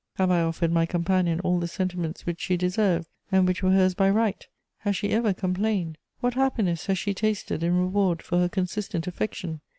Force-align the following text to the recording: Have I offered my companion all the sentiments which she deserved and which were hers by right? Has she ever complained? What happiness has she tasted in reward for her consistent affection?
Have 0.15 0.31
I 0.31 0.41
offered 0.41 0.71
my 0.71 0.87
companion 0.87 1.39
all 1.41 1.59
the 1.59 1.67
sentiments 1.67 2.25
which 2.25 2.41
she 2.41 2.57
deserved 2.57 3.07
and 3.31 3.47
which 3.47 3.61
were 3.61 3.69
hers 3.69 3.93
by 3.93 4.09
right? 4.09 4.43
Has 4.79 4.95
she 4.95 5.11
ever 5.11 5.31
complained? 5.31 5.99
What 6.21 6.33
happiness 6.33 6.87
has 6.87 6.97
she 6.97 7.13
tasted 7.13 7.61
in 7.61 7.77
reward 7.79 8.23
for 8.23 8.39
her 8.39 8.49
consistent 8.49 9.05
affection? 9.05 9.61